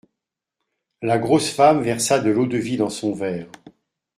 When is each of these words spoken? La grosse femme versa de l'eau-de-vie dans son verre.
La 1.03 1.19
grosse 1.19 1.51
femme 1.51 1.83
versa 1.83 2.17
de 2.19 2.31
l'eau-de-vie 2.31 2.75
dans 2.75 2.89
son 2.89 3.13
verre. 3.13 3.45